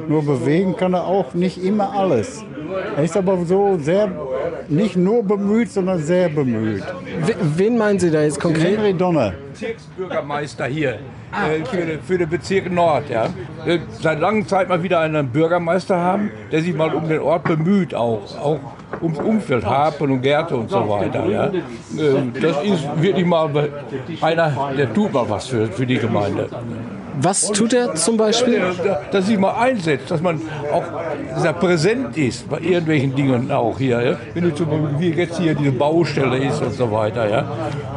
[0.07, 2.43] Nur bewegen kann er auch nicht immer alles.
[2.95, 4.09] Er ist aber so sehr,
[4.69, 6.83] nicht nur bemüht, sondern sehr bemüht.
[7.55, 8.77] Wen meinen Sie da jetzt konkret?
[8.77, 9.33] Henry Donner.
[9.51, 10.91] Bezirksbürgermeister hier
[11.31, 13.09] äh, für, den- für den Bezirk Nord.
[13.09, 13.25] Ja.
[13.65, 17.43] Äh, Seit langer Zeit mal wieder einen Bürgermeister haben, der sich mal um den Ort
[17.45, 18.59] bemüht, auch, auch
[19.01, 21.25] ums Umfeld, Harpen und Gärte und so weiter.
[21.27, 21.45] Ja.
[21.47, 21.51] Äh,
[22.41, 23.49] Das ist wirklich mal
[24.21, 26.49] einer, der tut mal was für, für die Gemeinde.
[27.19, 28.61] Was tut er zum Beispiel?
[29.11, 30.83] Dass sich mal einsetzt, dass man auch
[31.43, 34.01] er präsent ist bei irgendwelchen Dingen auch hier.
[34.01, 34.17] Ja?
[34.33, 37.39] Wenn du zum Beispiel wie jetzt hier diese Baustelle ist und so weiter, ja?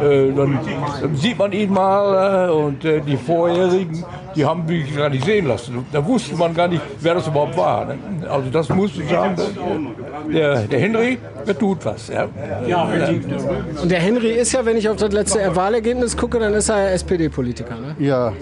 [0.02, 0.58] äh, dann,
[1.00, 4.04] dann sieht man ihn mal äh, und äh, die vorherigen,
[4.34, 5.84] die haben mich gar nicht sehen lassen.
[5.92, 7.86] Da wusste man gar nicht, wer das überhaupt war.
[7.86, 7.98] Ne?
[8.28, 9.36] Also das muss ich sagen,
[10.32, 12.08] der, der Henry, der tut was.
[12.08, 12.28] Ja?
[13.82, 16.92] Und der Henry ist ja, wenn ich auf das letzte Wahlergebnis gucke, dann ist er
[16.92, 17.74] SPD-Politiker.
[17.74, 17.96] Ne?
[17.98, 18.32] Ja,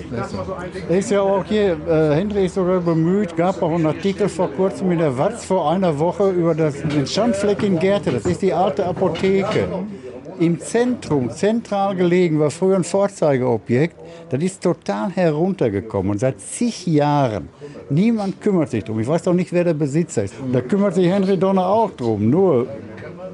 [0.88, 4.50] er ist ja auch hier, äh, Henry ist sogar bemüht, gab auch einen Artikel vor
[4.50, 8.42] kurzem in der Watz vor einer Woche über das, den Schandfleck in Gärte, das ist
[8.42, 9.68] die alte Apotheke.
[10.40, 13.96] Im Zentrum, zentral gelegen, war früher ein Vorzeigeobjekt.
[14.30, 17.48] Das ist total heruntergekommen und seit zig Jahren.
[17.90, 19.00] Niemand kümmert sich drum.
[19.00, 20.34] Ich weiß doch nicht, wer der Besitzer ist.
[20.52, 22.30] Da kümmert sich Henry Donner auch drum.
[22.30, 22.68] Nur,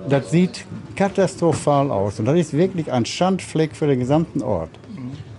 [0.08, 0.64] das sieht
[0.96, 2.18] katastrophal aus.
[2.20, 4.70] Und das ist wirklich ein Schandfleck für den gesamten Ort.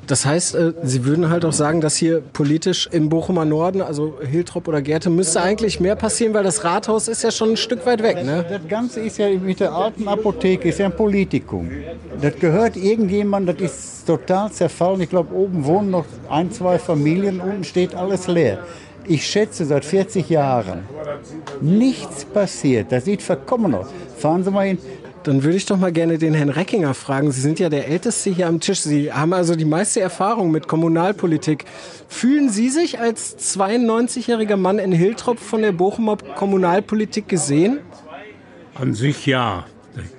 [0.07, 4.17] Das heißt, äh, Sie würden halt auch sagen, dass hier politisch im Bochumer Norden, also
[4.21, 7.85] Hiltrop oder Gerte, müsste eigentlich mehr passieren, weil das Rathaus ist ja schon ein Stück
[7.85, 8.23] weit weg.
[8.23, 8.45] Ne?
[8.47, 11.69] Das Ganze ist ja mit der alten Apotheke, ist ja ein Politikum.
[12.21, 15.01] Das gehört irgendjemand, das ist total zerfallen.
[15.01, 18.59] Ich glaube, oben wohnen noch ein, zwei Familien, unten steht alles leer.
[19.07, 20.83] Ich schätze seit 40 Jahren.
[21.61, 22.91] Nichts passiert.
[22.91, 23.87] Das sieht verkommen aus.
[24.17, 24.79] Fahren Sie mal hin.
[25.25, 27.31] Dann würde ich doch mal gerne den Herrn Reckinger fragen.
[27.31, 28.81] Sie sind ja der Älteste hier am Tisch.
[28.81, 31.65] Sie haben also die meiste Erfahrung mit Kommunalpolitik.
[32.07, 37.79] Fühlen Sie sich als 92-jähriger Mann in Hiltrop von der Bochumer Kommunalpolitik gesehen?
[38.75, 39.65] An sich ja,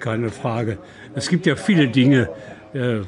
[0.00, 0.78] keine Frage.
[1.14, 2.28] Es gibt ja viele Dinge,
[2.74, 3.02] äh,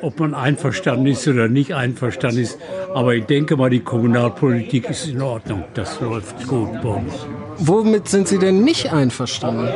[0.00, 2.58] ob man einverstanden ist oder nicht einverstanden ist.
[2.94, 5.64] Aber ich denke mal, die Kommunalpolitik ist in Ordnung.
[5.74, 7.26] Das läuft gut bei uns.
[7.58, 9.68] Womit sind Sie denn nicht einverstanden?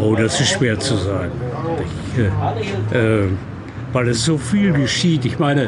[0.00, 1.32] Oh, das ist schwer zu sagen.
[2.14, 3.28] Ich, äh, äh,
[3.92, 5.24] weil es so viel geschieht.
[5.24, 5.64] Ich meine,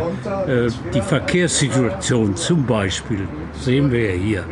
[0.46, 3.28] äh, die Verkehrssituation zum Beispiel
[3.60, 4.44] sehen wir ja hier.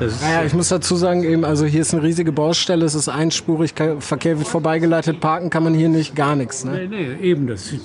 [0.00, 3.74] Naja, ich muss dazu sagen, eben, also hier ist eine riesige Baustelle, es ist einspurig,
[3.98, 6.64] Verkehr wird vorbeigeleitet, parken kann man hier nicht, gar nichts.
[6.64, 6.88] Ne?
[6.88, 7.82] Nee, nee, eben, das sind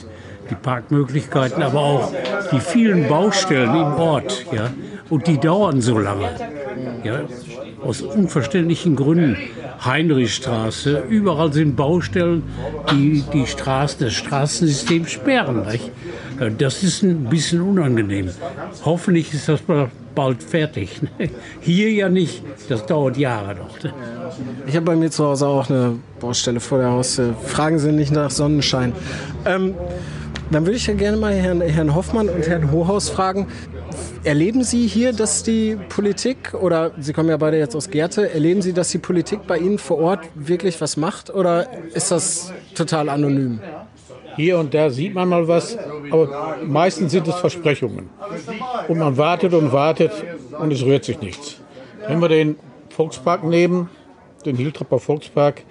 [0.50, 2.14] die Parkmöglichkeiten, aber auch
[2.52, 4.70] die vielen Baustellen im Ort, ja,
[5.10, 6.30] und die dauern so lange,
[7.04, 7.22] ja,
[7.82, 9.38] aus unverständlichen Gründen.
[9.84, 12.44] Heinrichstraße, überall sind Baustellen,
[12.92, 15.66] die die Straßen, das Straßensystem sperren.
[15.66, 15.92] Nicht?
[16.40, 18.30] Äh, Das ist ein bisschen unangenehm.
[18.86, 21.02] Hoffentlich ist das mal bald fertig.
[21.62, 23.78] Hier ja nicht, das dauert Jahre noch.
[24.68, 27.36] Ich habe bei mir zu Hause auch eine Baustelle vor der Haustür.
[27.46, 28.94] Fragen Sie nicht nach Sonnenschein.
[29.46, 29.76] Ähm,
[30.52, 33.48] dann würde ich ja gerne mal Herrn, Herrn Hoffmann und Herrn Hohaus fragen.
[34.24, 38.62] Erleben Sie hier, dass die Politik, oder Sie kommen ja beide jetzt aus Gerte, erleben
[38.62, 43.10] Sie, dass die Politik bei Ihnen vor Ort wirklich was macht oder ist das total
[43.10, 43.60] anonym?
[44.36, 45.78] Hier und da sieht man mal was,
[46.12, 48.10] aber meistens sind es Versprechungen.
[48.88, 50.12] Und man wartet und wartet
[50.60, 51.60] und es rührt sich nichts.
[52.08, 52.56] Wenn wir den
[52.90, 53.90] Volkspark nehmen,
[54.46, 55.64] den Hiltrapper Volkspark,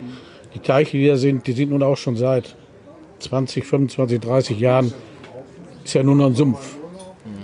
[0.55, 2.57] die Teiche, die da sind, die sind nun auch schon seit
[3.21, 4.93] 20, 25, 30 Jahren,
[5.85, 6.77] ist ja nur noch ein Sumpf.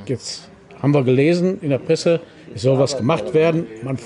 [0.07, 0.49] Jetzt
[0.83, 2.21] haben wir gelesen in der Presse,
[2.55, 3.99] es soll was gemacht werden, man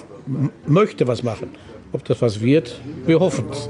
[0.67, 1.51] möchte was machen.
[1.93, 3.69] Ob das was wird, wir hoffen es.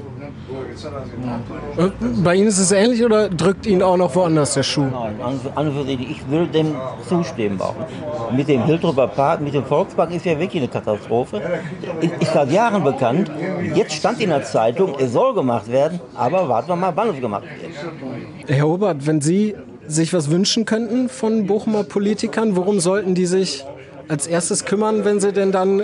[1.77, 1.91] Äh,
[2.23, 4.83] Bei Ihnen ist es ähnlich oder drückt Ihnen auch noch woanders der Schuh?
[4.83, 5.15] Nein,
[5.55, 6.75] an, für sich, ich will dem
[7.09, 7.61] zustimmen.
[7.61, 7.75] Auch.
[8.31, 11.41] Mit dem Hiltrupper Park, mit dem Volkspark ist ja wirklich eine Katastrophe.
[12.01, 13.31] Ist, ist seit Jahren bekannt.
[13.75, 17.21] Jetzt stand in der Zeitung, es soll gemacht werden, aber warten wir mal, wann es
[17.21, 18.49] gemacht wird.
[18.49, 19.55] Herr Obert, wenn Sie
[19.87, 23.65] sich was wünschen könnten von Bochumer Politikern, worum sollten die sich
[24.13, 25.83] als erstes kümmern, wenn sie denn dann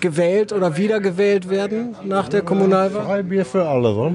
[0.00, 3.04] gewählt oder wiedergewählt werden nach der Kommunalwahl?
[3.04, 4.12] Freibier für alle, oder?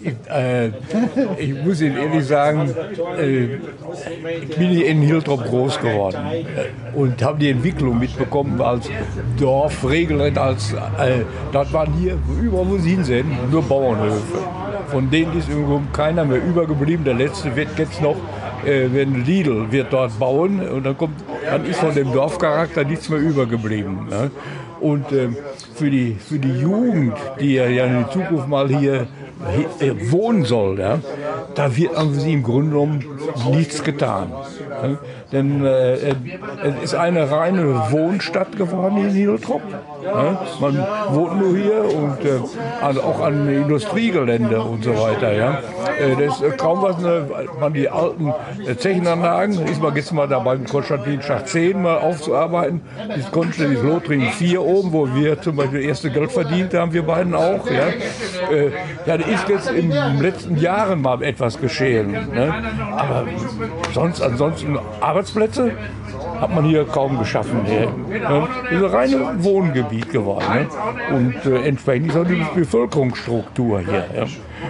[0.00, 0.68] Ich, äh,
[1.38, 2.72] ich muss Ihnen ehrlich sagen,
[3.18, 3.56] äh,
[4.42, 8.88] ich bin hier in Hiltrop groß geworden äh, und habe die Entwicklung mitbekommen als
[9.36, 14.38] Dorf, regelrecht als, äh, das waren hier, überall wo Sie hinsehen, nur Bauernhöfe.
[14.86, 17.04] Von denen ist irgendwo keiner mehr übergeblieben.
[17.04, 18.16] Der letzte wird jetzt noch
[18.66, 23.08] äh, wenn Lidl wird dort bauen und dann kommt, dann ist von dem Dorfcharakter nichts
[23.08, 24.08] mehr übergeblieben.
[24.08, 24.30] Ne?
[24.80, 25.36] Und ähm,
[25.74, 29.06] für, die, für die Jugend, die ja in Zukunft mal hier
[29.80, 30.98] äh, wohnen soll, ja,
[31.54, 33.04] da wird an sie im Grunde genommen
[33.50, 34.32] nichts getan.
[34.82, 34.98] Ja?
[35.32, 36.14] Denn äh,
[36.62, 39.62] es ist eine reine Wohnstadt geworden in Niedertrop.
[40.04, 40.40] Ja?
[40.60, 42.40] Man wohnt nur hier und äh,
[42.80, 45.32] also auch an Industriegelände und so weiter.
[45.32, 45.58] Ja?
[45.98, 48.32] Äh, das ist kaum was, ne, man die alten
[48.66, 52.82] äh, Zechenanlagen, ist man jetzt mal dabei, Konstantin Schacht 10 mal aufzuarbeiten.
[53.08, 57.34] Das Konstantin Lothringen 4 oben, wo wir zum Beispiel erste Geld verdient haben, wir beiden
[57.34, 57.68] auch.
[57.68, 57.88] Ja,
[58.54, 58.70] äh,
[59.06, 62.12] ja da ist jetzt in den letzten Jahren mal etwas geschehen.
[62.12, 62.54] Ne?
[62.96, 63.24] Aber
[63.92, 64.78] sonst, ansonsten
[65.16, 65.72] Arbeitsplätze
[66.38, 67.62] hat man hier kaum geschaffen.
[67.62, 67.88] Ne?
[68.20, 70.44] Das ist ein reines Wohngebiet geworden.
[70.52, 71.16] Ne?
[71.16, 74.26] Und äh, entsprechend ist auch die Bevölkerungsstruktur hier.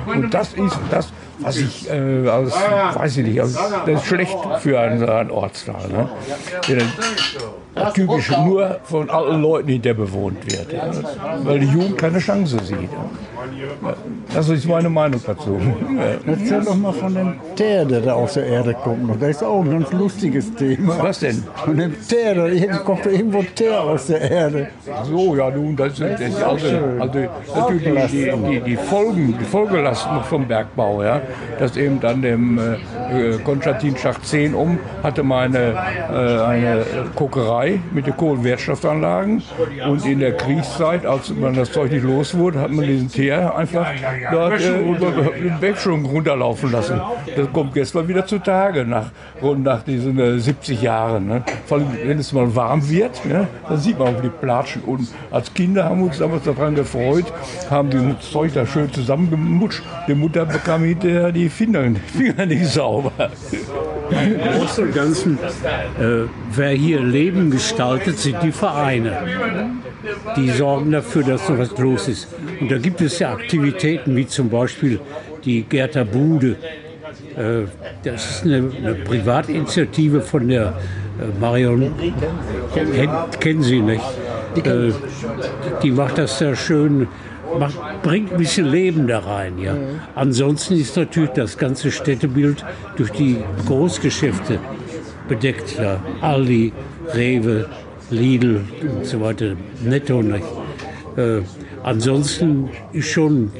[0.07, 4.37] Und das ist das, was ich äh, als, weiß ich nicht, als, das ist schlecht
[4.61, 5.88] für einen, einen Ortsteil.
[5.88, 6.09] Ne?
[6.68, 10.72] Der, typisch nur von alten Leuten hinter bewohnt wird.
[10.72, 10.90] Ja?
[11.44, 12.90] Weil die Jugend keine Chance sieht.
[12.90, 13.94] Ja?
[14.35, 15.59] Das ist meine Meinung dazu.
[16.27, 19.20] Erzähl doch mal von dem Teer, der da aus der Erde kommt.
[19.20, 20.96] Das ist auch ein ganz lustiges Thema.
[21.03, 21.42] Was denn?
[21.55, 24.68] Von dem Teer, da kommt irgendwo Teer aus der Erde.
[25.05, 26.66] So, ja nun, das, ist also,
[26.99, 27.18] also
[27.55, 29.44] natürlich die, die, die, Folgen, die
[29.77, 31.21] Folgelasten vom Bergbau, ja,
[31.59, 35.75] dass eben dann dem äh, Konstantin Schacht 10 um hatte meine
[36.11, 36.85] äh, eine
[37.15, 39.43] Kokerei mit den Kohlenwertstoffanlagen
[39.87, 43.55] und in der Kriegszeit, als man das Zeug nicht los wurde, hat man diesen Teer
[43.55, 43.87] einfach
[44.33, 46.99] dort äh, über den Wegschwung runterlaufen lassen.
[47.37, 49.11] Das kommt gestern wieder zutage, nach,
[49.43, 51.27] rund nach diesen äh, 70 Jahren.
[51.29, 51.43] Ne?
[51.67, 53.47] Vor allem, wenn es mal warm wird, ne?
[53.69, 54.83] dann sieht man auch die Platschen.
[54.83, 57.27] Und als Kinder haben wir uns damals daran gefreut,
[57.69, 58.91] haben das Zeug da schön
[59.66, 59.83] zusammengemutscht.
[60.09, 63.12] Die Mutter bekam hinterher die Finger, Finger nicht sauber.
[64.11, 69.12] Im Großen und Ganzen, äh, wer hier Leben gestaltet, sind die Vereine.
[70.37, 72.29] Die sorgen dafür, dass so was los ist.
[72.61, 75.00] Und da gibt es ja Aktivitäten wie zum Beispiel
[75.44, 76.57] die Gerta Bude.
[77.37, 77.66] Äh,
[78.05, 80.74] das ist eine, eine Privatinitiative von der
[81.18, 81.92] äh, Marion,
[83.40, 84.05] kennen Sie nicht.
[84.64, 84.92] Äh,
[85.83, 87.09] die macht das sehr schön,
[87.59, 89.59] macht, bringt ein bisschen Leben da rein.
[89.59, 89.77] Ja.
[90.14, 92.64] Ansonsten ist natürlich das ganze Städtebild
[92.97, 94.59] durch die Großgeschäfte
[95.29, 95.77] bedeckt.
[95.79, 96.03] Ja.
[96.21, 96.73] Aldi,
[97.14, 97.69] Rewe,
[98.11, 98.64] Lidl
[98.97, 100.45] und so weiter, Netto nicht.
[101.16, 101.40] Äh,
[101.83, 103.51] ansonsten ist schon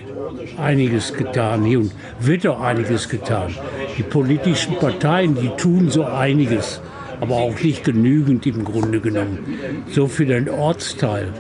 [0.59, 3.55] einiges getan hier und wird auch einiges getan.
[3.99, 6.81] Die politischen Parteien, die tun so einiges,
[7.21, 9.59] aber auch nicht genügend im Grunde genommen.
[9.91, 11.33] So für den Ortsteil.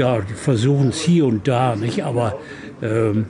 [0.00, 2.04] Ja, versuchen es hier und da, nicht?
[2.04, 2.38] Aber
[2.80, 3.26] ähm,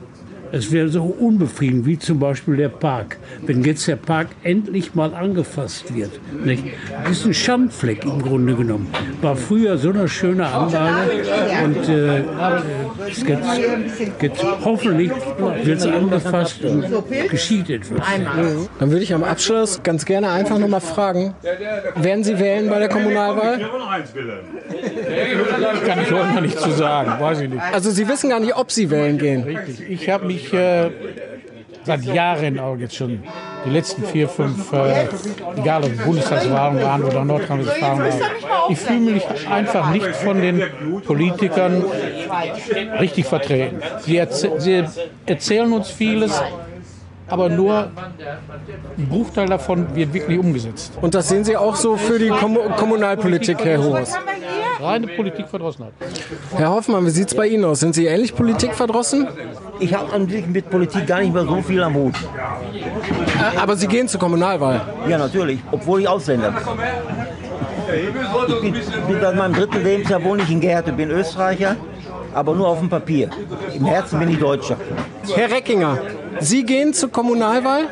[0.51, 3.17] es wäre so unbefriedigend, wie zum Beispiel der Park.
[3.45, 6.11] Wenn jetzt der Park endlich mal angefasst wird.
[6.43, 6.63] Nicht?
[7.03, 8.87] Das ist ein Schandfleck im Grunde genommen.
[9.21, 11.11] War früher so eine schöne Anlage
[11.63, 12.23] und äh,
[13.09, 13.39] es geht,
[14.19, 14.31] geht,
[14.65, 15.11] hoffentlich
[15.63, 16.85] wird es angefasst und
[17.29, 18.01] geschieht etwas.
[18.79, 21.33] Dann würde ich am Abschluss ganz gerne einfach nochmal fragen,
[21.95, 23.59] werden Sie wählen bei der Kommunalwahl?
[25.85, 27.61] Kann ich heute noch nicht zu sagen, weiß ich nicht.
[27.71, 29.43] Also Sie wissen gar nicht, ob Sie wählen gehen.
[29.43, 29.89] Richtig.
[29.89, 30.89] Ich habe mich ich äh,
[31.83, 33.23] seit Jahren auch jetzt schon
[33.65, 35.07] die letzten vier, fünf, äh,
[35.57, 38.21] egal ob Bundestagswahlen waren oder Nordrhein-Westfalen waren,
[38.69, 40.63] ich fühle mich einfach nicht von den
[41.05, 41.83] Politikern
[42.99, 43.81] richtig vertreten.
[43.99, 44.85] Sie, erzäh sie
[45.25, 46.41] erzählen uns vieles,
[47.27, 47.89] aber nur
[48.97, 50.93] ein Bruchteil davon wird wirklich umgesetzt.
[51.01, 54.13] Und das sehen Sie auch so für die Kom Kommunalpolitik, Herr Hohes?
[54.81, 55.93] Reine Politikverdrossenheit.
[56.55, 57.79] Herr Hoffmann, wie sieht es bei Ihnen aus?
[57.79, 59.27] Sind Sie ähnlich politikverdrossen?
[59.81, 62.13] Ich habe an sich mit Politik gar nicht mehr so viel am Hut.
[62.15, 64.79] Äh, aber Sie gehen zur Kommunalwahl?
[65.09, 66.61] Ja, natürlich, obwohl ich Ausländer bin.
[67.91, 71.75] Ich bin, bin seit meinem dritten Lebensjahr wohne ich in Gerte, bin Österreicher,
[72.31, 73.31] aber nur auf dem Papier.
[73.73, 74.77] Im Herzen bin ich Deutscher.
[75.33, 75.97] Herr Reckinger,
[76.39, 77.85] Sie gehen zur Kommunalwahl?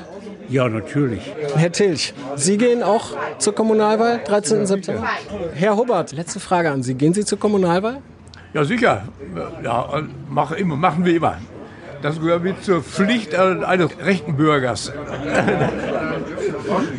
[0.47, 1.21] Ja, natürlich.
[1.55, 4.67] Herr Tilch, Sie gehen auch zur Kommunalwahl, 13.
[4.67, 5.07] September?
[5.55, 6.93] Herr Hubbard, letzte Frage an Sie.
[6.93, 7.97] Gehen Sie zur Kommunalwahl?
[8.53, 9.03] Ja, sicher.
[9.63, 11.37] Ja, mach immer, machen wir immer.
[12.01, 14.91] Das gehört mit zur Pflicht eines rechten Bürgers.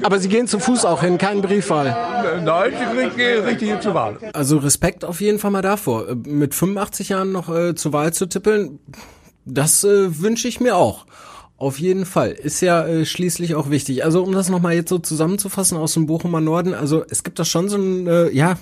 [0.02, 2.42] Aber Sie gehen zu Fuß auch hin, keinen Briefwahl?
[2.44, 2.72] Nein,
[3.08, 4.18] ich gehe richtig zur Wahl.
[4.32, 6.06] Also Respekt auf jeden Fall mal davor.
[6.24, 8.78] Mit 85 Jahren noch äh, zur Wahl zu tippeln,
[9.44, 11.06] das äh, wünsche ich mir auch.
[11.56, 12.30] Auf jeden Fall.
[12.30, 14.02] Ist ja äh, schließlich auch wichtig.
[14.02, 17.44] Also um das nochmal jetzt so zusammenzufassen aus dem Bochumer Norden, also es gibt da
[17.44, 18.56] schon so ein, äh, ja,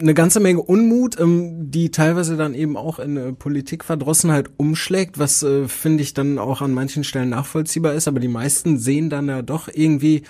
[0.00, 5.42] eine ganze Menge Unmut, ähm, die teilweise dann eben auch in äh, Politikverdrossenheit umschlägt, was
[5.42, 9.28] äh, finde ich dann auch an manchen Stellen nachvollziehbar ist, aber die meisten sehen dann
[9.28, 10.22] ja doch irgendwie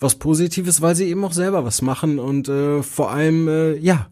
[0.00, 4.08] was Positives, weil sie eben auch selber was machen und äh, vor allem, äh, ja,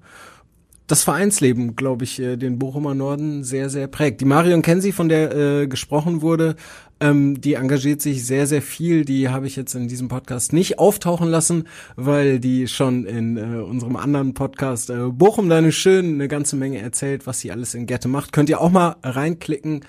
[0.86, 4.20] das Vereinsleben, glaube ich, äh, den Bochumer Norden sehr, sehr prägt.
[4.20, 6.56] Die Marion Kensi, von der äh, gesprochen wurde,
[7.00, 9.04] ähm, die engagiert sich sehr, sehr viel.
[9.04, 13.62] Die habe ich jetzt in diesem Podcast nicht auftauchen lassen, weil die schon in äh,
[13.62, 17.86] unserem anderen Podcast äh, Bochum deine Schön eine ganze Menge erzählt, was sie alles in
[17.86, 18.32] Gette macht.
[18.32, 19.80] Könnt ihr auch mal reinklicken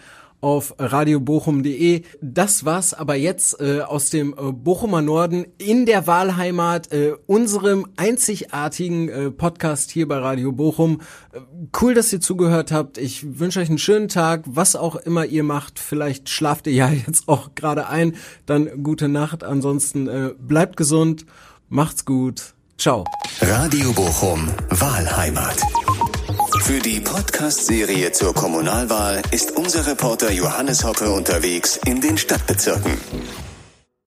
[0.42, 2.02] auf radiobochum.de.
[2.22, 7.88] Das war's aber jetzt äh, aus dem äh, Bochumer Norden in der Wahlheimat, äh, unserem
[7.96, 11.02] einzigartigen äh, Podcast hier bei Radio Bochum.
[11.32, 11.40] Äh,
[11.80, 12.98] cool, dass ihr zugehört habt.
[12.98, 15.80] Ich wünsche euch einen schönen Tag, was auch immer ihr macht.
[15.80, 18.16] Vielleicht schlaft ihr ja jetzt auch gerade ein.
[18.46, 19.44] Dann gute Nacht.
[19.44, 21.26] Ansonsten äh, bleibt gesund,
[21.70, 22.56] macht's gut.
[22.78, 23.06] Ciao.
[23.42, 25.62] Radio Bochum, Wahlheimat.
[26.62, 32.98] Für die Podcast-Serie zur Kommunalwahl ist unser Reporter Johannes Hoppe unterwegs in den Stadtbezirken.